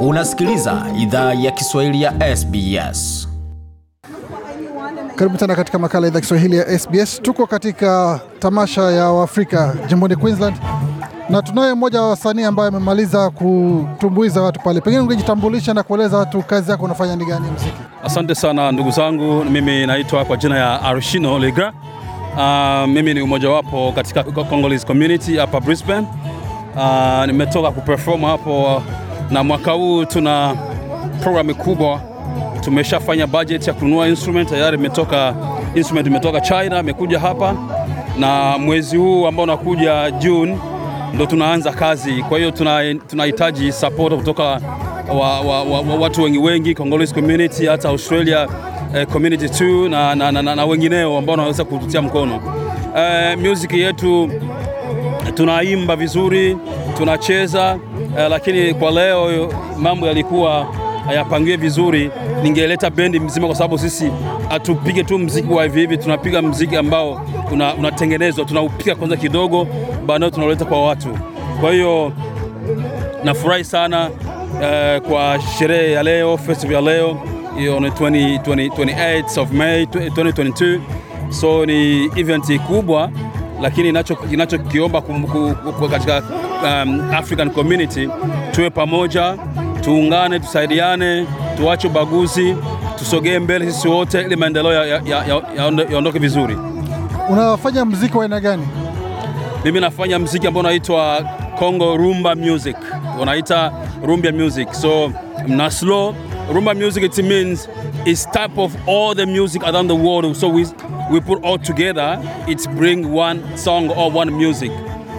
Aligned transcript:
Unasikiliza 0.00 0.86
idhaa 0.98 1.34
ya 1.34 1.50
Kiswahili 1.50 2.02
ya 2.02 2.36
SBS. 2.36 3.28
Karibu 5.16 5.36
tena 5.36 5.54
katika 5.56 5.78
makala 5.78 6.06
ya 6.06 6.10
idhaa 6.10 6.20
Kiswahili 6.20 6.56
ya 6.56 6.78
SBS. 6.78 7.22
Tuko 7.22 7.46
katika 7.46 8.20
tamasha 8.38 8.82
ya 8.82 9.04
Waafrika 9.10 9.74
jimboni 9.88 10.16
Queensland, 10.16 10.56
na 11.28 11.42
tunaye 11.42 11.74
mmoja 11.74 12.02
wa 12.02 12.10
wasanii 12.10 12.42
ambaye 12.44 12.68
amemaliza 12.68 13.30
kutumbuiza 13.30 14.42
watu 14.42 14.60
pale. 14.60 14.80
Pengine 14.80 15.02
ungejitambulisha 15.02 15.74
na 15.74 15.82
kueleza 15.82 16.16
watu 16.18 16.42
kazi 16.42 16.70
yako 16.70 16.84
unafanya 16.84 17.16
ni 17.16 17.24
gani 17.24 17.40
mziki 17.40 17.52
muziki? 17.52 17.76
Asante 18.04 18.34
sana 18.34 18.72
ndugu 18.72 18.90
zangu, 18.90 19.44
mimi 19.44 19.86
naitwa 19.86 20.24
kwa 20.24 20.36
jina 20.36 20.56
ya 20.58 20.82
Arshino 20.82 21.38
Legra. 21.38 21.72
Uh, 22.36 22.88
mimi 22.88 23.14
ni 23.14 23.22
mmojawapo 23.22 23.92
katika 23.94 24.22
Congolese 24.24 24.86
community 24.86 25.36
hapa 25.36 25.60
Brisbane. 25.60 26.06
Uh, 26.76 27.26
nimetoka 27.26 27.70
kuperform 27.70 28.22
hapo 28.22 28.82
na 29.30 29.44
mwaka 29.44 29.72
huu 29.72 30.04
tuna 30.04 30.56
programu 31.22 31.54
kubwa. 31.54 32.00
Tumeshafanya 32.60 33.26
budget 33.26 33.66
ya 33.68 33.74
kununua 33.74 34.08
instrument 34.08 34.48
tayari, 34.48 34.76
imetoka 34.78 35.34
instrument 35.74 36.06
imetoka 36.06 36.40
China, 36.40 36.80
imekuja 36.80 37.20
hapa, 37.20 37.54
na 38.18 38.58
mwezi 38.58 38.96
huu 38.96 39.26
ambao 39.26 39.44
unakuja 39.44 40.10
June 40.10 40.58
ndo 41.14 41.26
tunaanza 41.26 41.72
kazi. 41.72 42.22
Kwa 42.28 42.38
hiyo 42.38 42.50
tunahitaji 43.08 43.60
tuna 43.60 43.72
support 43.72 44.14
kutoka 44.14 44.42
wa, 45.08 45.40
wa, 45.40 45.62
wa, 45.62 45.80
wa, 45.80 45.94
watu 46.00 46.22
wengi 46.22 46.38
wengi 46.38 46.74
Congolese 46.74 47.14
community, 47.14 47.66
hata 47.66 47.88
Australia 47.88 48.48
eh, 48.94 49.06
community 49.06 49.48
too 49.48 49.88
na, 49.88 50.14
na, 50.14 50.32
na, 50.32 50.42
na, 50.54 50.64
wengineo 50.66 51.18
ambao 51.18 51.32
wanaweza 51.36 51.64
kututia 51.64 52.02
mkono. 52.02 52.40
Eh, 52.96 53.38
music 53.38 53.72
yetu 53.72 54.30
tunaimba 55.34 55.96
vizuri, 55.96 56.56
tunacheza 56.96 57.78
eh, 58.18 58.26
lakini 58.30 58.74
kwa 58.74 58.90
leo 58.90 59.52
mambo 59.78 60.06
yalikuwa 60.06 60.66
hayapangiwe 61.06 61.56
vizuri. 61.56 62.10
Ningeleta 62.42 62.90
bendi 62.90 63.20
mzima, 63.20 63.46
kwa 63.46 63.56
sababu 63.56 63.78
sisi 63.78 64.10
hatupige 64.48 65.04
tu 65.04 65.18
mziki 65.18 65.52
wa 65.52 65.62
hivi 65.64 65.80
hivi, 65.80 65.96
tunapiga 65.98 66.42
mziki 66.42 66.76
ambao 66.76 67.26
unatengenezwa, 67.78 68.42
una 68.42 68.48
tunaupiga 68.48 68.94
kwanza 68.94 69.16
kidogo, 69.16 69.66
baadaye 70.06 70.30
tunauleta 70.30 70.64
kwa 70.64 70.86
watu. 70.86 71.08
Kwa 71.60 71.72
hiyo 71.72 72.12
nafurahi 73.24 73.64
sana 73.64 74.10
eh, 74.62 75.00
kwa 75.00 75.38
sherehe 75.58 75.92
ya 75.92 76.02
leo, 76.02 76.36
festival 76.38 76.74
ya 76.74 76.80
leo 76.80 77.10
on 77.76 77.84
20, 77.86 78.38
20, 78.38 78.68
28 78.68 79.40
of 79.40 79.52
May 79.52 79.84
2022. 79.84 80.80
So 81.30 81.66
ni 81.66 82.04
event 82.16 82.58
kubwa, 82.60 83.10
lakini 83.62 83.88
inachokiomba 84.32 85.02
katika 85.90 86.22
um, 86.62 87.00
African 87.14 87.50
community 87.50 88.08
tuwe 88.50 88.70
pamoja, 88.70 89.36
tuungane, 89.80 90.40
tusaidiane, 90.40 91.26
tuache 91.56 91.86
ubaguzi, 91.86 92.56
tusogee 92.98 93.38
mbele 93.38 93.70
sisi 93.72 93.88
wote 93.88 94.20
ili 94.20 94.36
maendeleo 94.36 94.72
yaondoke 94.72 95.10
ya, 95.10 95.94
ya, 95.94 96.02
ya 96.04 96.10
vizuri. 96.10 96.58
Unafanya 97.30 97.84
mziki 97.84 98.16
wa 98.16 98.22
aina 98.24 98.40
gani? 98.40 98.68
Mimi 99.64 99.80
nafanya 99.80 100.18
mziki 100.18 100.46
ambao 100.46 100.60
unaitwa 100.60 101.22
Congo 101.58 101.96
Rumba 101.96 102.34
Music, 102.34 102.76
wanaita 103.20 103.72
Rumba 104.06 104.32
Music. 104.32 104.72
So 104.72 105.12
na 105.46 105.70
slow 105.70 106.14
Rumba 106.52 106.74
music 106.74 107.04
it 107.04 107.18
means 107.18 107.68
it's 108.06 108.24
type 108.24 108.56
of 108.56 108.74
all 108.88 109.14
the 109.14 109.26
music 109.26 109.62
around 109.64 109.88
the 109.88 109.94
world. 109.94 110.34
So 110.36 110.48
we, 110.48 110.64
we 111.10 111.20
put 111.20 111.42
all 111.44 111.58
together, 111.58 112.18
it 112.46 112.66
bring 112.76 113.12
one 113.12 113.42
song 113.56 113.90
or 113.90 114.10
one 114.10 114.30
music. 114.30 114.72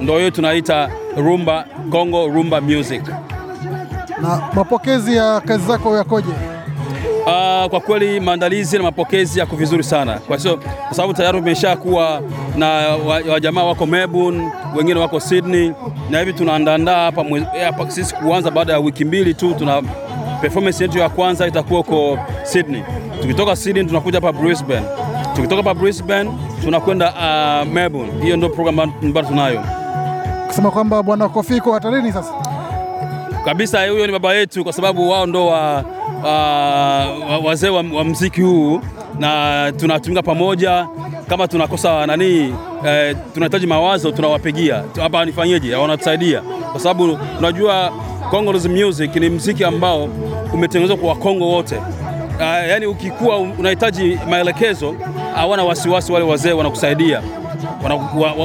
Ndio 0.00 0.18
hiyo 0.18 0.30
tunaita 0.30 0.90
rumba, 1.16 1.64
Kongo 1.90 2.26
Rumba 2.28 2.60
Music. 2.60 3.02
Na 4.22 4.40
mapokezi 4.54 5.16
ya 5.16 5.40
kazi 5.40 5.66
zako 5.66 5.96
yakoje? 5.96 6.28
Uh, 7.26 7.70
kwa 7.70 7.80
kweli 7.80 8.20
maandalizi 8.20 8.76
na 8.76 8.82
mapokezi 8.82 9.38
yako 9.40 9.56
vizuri 9.56 9.82
sana, 9.84 10.18
kwa 10.18 10.38
sio 10.38 10.56
kwa 10.56 10.94
sababu 10.96 11.14
tayari 11.14 11.38
tumesha 11.38 11.76
kuwa 11.76 12.20
na 12.56 12.66
wajamaa 13.30 13.62
wa 13.62 13.68
wako 13.68 13.86
Melbourne, 13.86 14.48
wengine 14.76 15.00
wako 15.00 15.20
Sydney, 15.20 15.72
na 16.10 16.18
hivi 16.18 16.32
tunaandaandaa 16.32 17.04
hapa 17.04 17.24
hapa 17.64 17.90
sisi 17.90 18.14
kuanza 18.14 18.50
baada 18.50 18.72
ya 18.72 18.78
wiki 18.78 19.04
mbili 19.04 19.34
tu 19.34 19.54
tuna 19.54 19.82
performance 20.40 20.84
yetu 20.84 20.98
ya 20.98 21.08
kwanza 21.08 21.46
itakuwa 21.46 21.78
huko 21.80 22.18
Sydney. 22.42 22.82
Tukitoka 23.20 23.56
Sydney 23.56 23.84
tunakuja 23.84 24.16
hapa 24.20 24.32
Brisbane. 24.32 24.86
Tukitoka 25.34 25.56
hapa 25.56 25.74
Brisbane 25.74 26.30
tunakwenda 26.64 27.12
uh, 27.12 27.72
Melbourne. 27.72 28.12
Hiyo 28.22 28.36
ndio 28.36 28.48
program 28.48 28.80
ambayo 29.02 29.26
tunayo. 29.26 29.60
Kusema 30.54 30.70
kwamba 30.70 31.02
bwana 31.02 31.28
Kofi 31.28 31.56
iko 31.56 31.72
hatarini 31.72 32.12
sasa 32.12 32.32
kabisa. 33.44 33.86
Huyo 33.88 34.06
ni 34.06 34.12
baba 34.12 34.34
yetu, 34.34 34.64
kwa 34.64 34.72
sababu 34.72 35.10
wao 35.10 35.26
ndo 35.26 35.46
wa, 35.46 35.84
wa, 36.24 37.38
wazee 37.44 37.68
wa, 37.68 37.84
wa 37.94 38.04
mziki 38.04 38.40
huu 38.42 38.80
na 39.18 39.72
tunatumika 39.76 40.22
pamoja. 40.22 40.86
Kama 41.28 41.48
tunakosa 41.48 42.06
nani 42.06 42.54
eh, 42.86 43.16
tunahitaji 43.34 43.66
mawazo 43.66 44.12
tunawapigia 44.12 44.84
hapa, 45.00 45.24
nifanyeje? 45.24 45.74
Wanatusaidia 45.74 46.40
kwa 46.72 46.80
sababu 46.80 47.18
unajua 47.38 47.92
Congolese 48.30 48.68
music 48.68 49.16
ni 49.16 49.28
mziki 49.28 49.64
ambao 49.64 50.08
umetengenezwa 50.52 50.96
kwa 50.96 51.08
Wakongo 51.08 51.48
wote. 51.48 51.76
Uh, 52.36 52.68
yani 52.68 52.86
ukikuwa 52.86 53.38
unahitaji 53.38 54.18
maelekezo, 54.30 54.94
hawana 55.34 55.64
wasiwasi, 55.64 56.12
wale 56.12 56.24
wazee 56.24 56.52
wanakusaidia, 56.52 57.22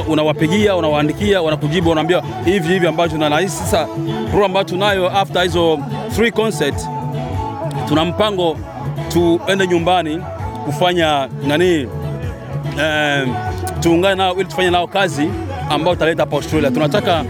unawapigia, 0.08 0.76
unawaandikia, 0.76 1.42
wanakujibu, 1.42 1.88
wanaambia 1.88 2.22
hivi 2.44 2.68
hivi 2.72 2.86
ambacho 2.86 3.18
na 3.18 3.28
nahisi. 3.28 3.56
Sasa 3.56 3.86
program 4.30 4.44
ambayo 4.44 4.64
tunayo 4.64 5.18
after 5.18 5.42
hizo 5.42 5.78
three 6.14 6.30
concert, 6.30 6.74
tuna 7.88 8.04
mpango 8.04 8.56
tuende 9.08 9.66
nyumbani 9.66 10.22
kufanya 10.66 11.28
nani, 11.46 11.88
eh, 12.80 13.28
tuungane 13.80 14.14
nao 14.14 14.34
ili 14.34 14.44
tufanye 14.44 14.70
nao 14.70 14.86
kazi 14.86 15.28
ambao 15.70 15.94
tutaleta 15.94 16.22
hapa 16.22 16.36
Australia. 16.36 16.70
Tunataka 16.70 17.24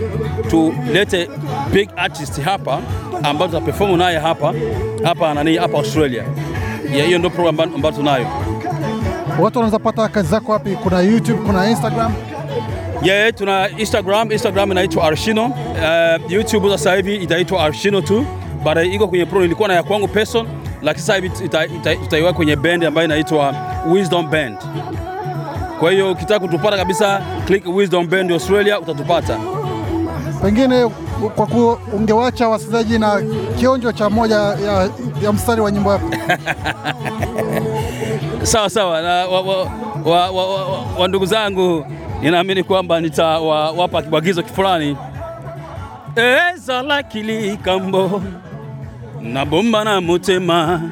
tulete 0.51 1.29
big 1.73 1.89
artist 1.97 2.41
hapa 2.43 2.79
ambao 3.23 3.49
tutaperform 3.49 3.97
naye 3.97 4.19
hapa 4.19 4.55
hapa 5.05 5.35
nani 5.35 5.57
hapa 5.57 5.79
Australia. 5.79 6.25
Hiyo 7.07 7.19
ndio 7.19 7.31
program 7.31 7.75
ambayo 7.75 7.95
tunayo. 7.95 8.27
Watu 9.29 9.59
wanaweza 9.59 9.79
pata 9.79 10.09
kazi 10.09 10.29
zako 10.29 10.53
wapi? 10.53 10.71
Kuna 10.71 11.01
YouTube, 11.01 11.39
kuna 11.47 11.71
Instagram? 11.71 12.13
Yeah, 13.03 13.35
tuna 13.35 13.69
Instagram, 13.79 14.33
Instagram 14.33 14.71
inaitwa 14.73 15.05
Arshino. 15.05 15.45
Uh, 15.47 16.33
YouTube 16.33 16.71
sasa 16.71 16.95
hivi 16.97 17.17
itaitwa 17.17 17.65
Arshino 17.65 18.01
tu. 18.01 18.27
Baada 18.65 18.83
iko 18.83 19.09
kwenye 19.09 19.27
pro 19.27 19.45
ilikuwa 19.45 19.69
na 19.69 19.75
ya 19.75 19.83
kwangu 19.83 20.09
person, 20.09 20.47
lakini 20.83 21.01
sasa 21.07 21.15
hivi 21.15 21.31
tutaiweka 22.03 22.33
kwenye 22.33 22.57
band 22.57 22.85
ambayo 22.85 23.05
inaitwa 23.05 23.55
Wisdom 23.93 24.31
Band. 24.31 24.57
Kwa 25.81 25.91
hiyo 25.93 26.13
ukitaka 26.13 26.41
kutupata 26.41 26.77
kabisa, 26.77 27.21
click 27.47 27.65
Wisdom 27.77 28.09
Band 28.09 28.33
Australia 28.33 28.81
utatupata. 28.81 29.39
Pengine 30.43 30.89
kwa 31.37 31.47
kuwa 31.47 31.79
ungewacha 31.93 32.49
wasikilizaji 32.49 32.99
na 32.99 33.23
kionjo 33.59 33.93
cha 33.93 34.11
moja 34.11 34.35
ya, 34.37 34.89
ya 35.23 35.33
mstari 35.33 35.61
wa 35.61 35.71
nyimbo 35.71 35.93
yako 35.93 36.07
sawa 38.43 38.71
sawa. 38.71 39.03
Na 39.03 39.27
wa, 39.27 39.41
wa, 39.41 39.57
wa, 40.05 40.31
wa, 40.31 40.47
wa, 40.65 40.83
wa 40.99 41.09
ndugu 41.09 41.27
zangu, 41.27 41.87
ninaamini 42.23 42.63
kwamba 42.63 43.01
nitawapa 43.01 44.03
kibwagizo 44.03 44.43
kifulani 44.43 44.97
eza 46.17 46.83
la 46.83 47.03
kilikambo 47.03 48.23
na 49.21 49.45
bomba 49.45 49.85
na 49.85 50.01
motema 50.01 50.83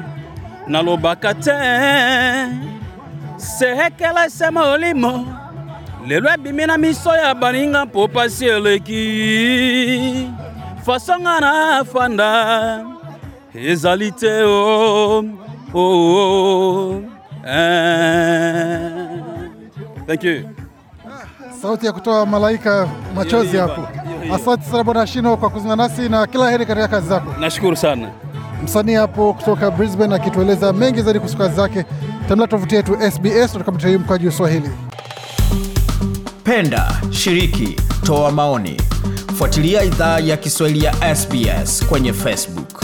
nalobaka 0.67 1.33
te 1.33 1.51
sehekela 3.37 4.29
sema 4.29 4.63
olimo 4.69 5.25
lelo 6.07 6.29
ebimi 6.33 6.65
na 6.65 6.77
miso 6.77 7.15
ya 7.15 7.35
baninga 7.35 7.85
mpo 7.85 8.07
pasi 8.07 8.45
eleki 8.45 10.29
fasonga 10.85 11.39
na 11.39 11.83
fanda 11.93 12.85
ezali 13.55 14.11
te 14.11 14.43
o 14.43 15.23
oh, 15.73 15.79
oh, 15.79 16.93
eh. 16.95 17.18
Thank 20.07 20.23
you. 20.23 20.49
Sauti 21.61 21.85
ya 21.85 21.91
kutoa 21.93 22.25
malaika 22.25 22.87
machozi 23.15 23.57
hapo. 23.57 23.87
Asante 24.35 24.63
sana 24.71 24.83
Bwana 24.83 25.07
Shino 25.07 25.37
kwa 25.37 25.49
kuzungumza 25.49 25.75
nasi 25.87 26.09
na 26.09 26.27
kila 26.27 26.51
heri 26.51 26.65
katika 26.65 26.87
kazi 26.87 27.09
zako. 27.09 27.33
Nashukuru 27.39 27.75
sana. 27.75 28.09
Msanii 28.63 28.93
hapo 28.93 29.33
kutoka 29.33 29.71
Brisbane 29.71 30.15
akitueleza 30.15 30.73
mengi 30.73 31.01
zaidi 31.01 31.19
kuhusu 31.19 31.37
kazi 31.37 31.55
zake. 31.55 31.85
Tembelea 32.27 32.47
tovuti 32.47 32.75
yetu 32.75 32.97
SBS 33.11 33.55
mkwaju 33.99 34.31
Swahili. 34.31 34.69
Penda, 36.43 37.01
shiriki, 37.11 37.75
toa 38.05 38.31
maoni. 38.31 38.81
Fuatilia 39.37 39.83
idhaa 39.83 40.19
ya 40.19 40.37
Kiswahili 40.37 40.85
ya 40.85 41.15
SBS 41.15 41.85
kwenye 41.85 42.13
Facebook. 42.13 42.78